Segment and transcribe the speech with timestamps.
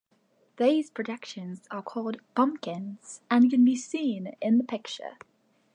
[0.57, 5.19] These projections are called "bumkins" and can be seen in the picture.